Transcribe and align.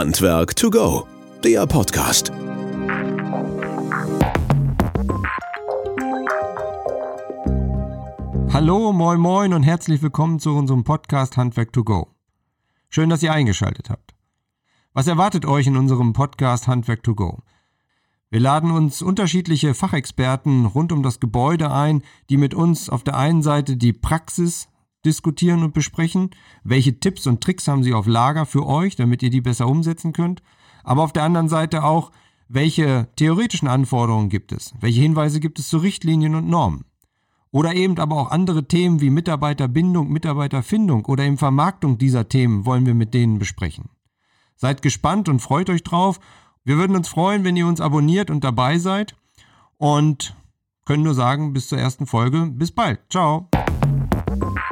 Handwerk 0.00 0.56
to 0.56 0.70
go, 0.70 1.06
der 1.44 1.66
Podcast. 1.66 2.32
Hallo, 8.50 8.94
moin 8.94 9.20
moin 9.20 9.52
und 9.52 9.62
herzlich 9.62 10.00
willkommen 10.00 10.40
zu 10.40 10.56
unserem 10.56 10.84
Podcast 10.84 11.36
Handwerk 11.36 11.74
to 11.74 11.84
go. 11.84 12.08
Schön, 12.88 13.10
dass 13.10 13.22
ihr 13.22 13.34
eingeschaltet 13.34 13.90
habt. 13.90 14.14
Was 14.94 15.06
erwartet 15.06 15.44
euch 15.44 15.66
in 15.66 15.76
unserem 15.76 16.14
Podcast 16.14 16.66
Handwerk 16.66 17.02
to 17.02 17.14
go? 17.14 17.42
Wir 18.30 18.40
laden 18.40 18.70
uns 18.70 19.02
unterschiedliche 19.02 19.74
Fachexperten 19.74 20.64
rund 20.64 20.92
um 20.92 21.02
das 21.02 21.20
Gebäude 21.20 21.72
ein, 21.72 22.02
die 22.30 22.38
mit 22.38 22.54
uns 22.54 22.88
auf 22.88 23.04
der 23.04 23.18
einen 23.18 23.42
Seite 23.42 23.76
die 23.76 23.92
Praxis 23.92 24.66
diskutieren 25.04 25.62
und 25.62 25.74
besprechen, 25.74 26.30
welche 26.64 26.98
Tipps 27.00 27.26
und 27.26 27.40
Tricks 27.42 27.68
haben 27.68 27.82
sie 27.82 27.94
auf 27.94 28.06
Lager 28.06 28.46
für 28.46 28.66
euch, 28.66 28.96
damit 28.96 29.22
ihr 29.22 29.30
die 29.30 29.40
besser 29.40 29.66
umsetzen 29.66 30.12
könnt, 30.12 30.42
aber 30.84 31.02
auf 31.02 31.12
der 31.12 31.24
anderen 31.24 31.48
Seite 31.48 31.84
auch, 31.84 32.10
welche 32.48 33.08
theoretischen 33.16 33.68
Anforderungen 33.68 34.28
gibt 34.28 34.52
es, 34.52 34.74
welche 34.80 35.00
Hinweise 35.00 35.40
gibt 35.40 35.58
es 35.58 35.68
zu 35.68 35.78
Richtlinien 35.78 36.34
und 36.34 36.48
Normen. 36.48 36.84
Oder 37.52 37.74
eben 37.74 37.98
aber 37.98 38.16
auch 38.16 38.30
andere 38.30 38.68
Themen 38.68 39.00
wie 39.00 39.10
Mitarbeiterbindung, 39.10 40.10
Mitarbeiterfindung 40.10 41.04
oder 41.06 41.24
eben 41.24 41.38
Vermarktung 41.38 41.98
dieser 41.98 42.28
Themen 42.28 42.64
wollen 42.64 42.86
wir 42.86 42.94
mit 42.94 43.12
denen 43.12 43.38
besprechen. 43.38 43.90
Seid 44.56 44.82
gespannt 44.82 45.28
und 45.28 45.40
freut 45.40 45.70
euch 45.70 45.82
drauf. 45.82 46.20
Wir 46.64 46.76
würden 46.76 46.94
uns 46.94 47.08
freuen, 47.08 47.44
wenn 47.44 47.56
ihr 47.56 47.66
uns 47.66 47.80
abonniert 47.80 48.30
und 48.30 48.44
dabei 48.44 48.78
seid. 48.78 49.16
Und 49.78 50.36
können 50.84 51.02
nur 51.02 51.14
sagen, 51.14 51.52
bis 51.52 51.68
zur 51.68 51.78
ersten 51.78 52.06
Folge. 52.06 52.46
Bis 52.46 52.70
bald. 52.70 53.00
Ciao. 53.08 53.48